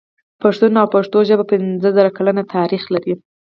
پښتون 0.41 0.73
او 0.81 0.87
پښتو 0.95 1.17
ژبه 1.29 1.45
پنځه 1.51 1.89
زره 1.97 2.15
کلن 2.17 2.37
تاريخ 2.55 2.83
لري. 2.93 3.13